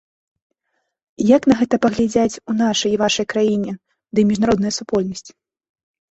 [1.35, 3.75] Як на гэта паглядзяць у нашай і вашай краіне
[4.13, 5.25] ды міжнародная супольнасць?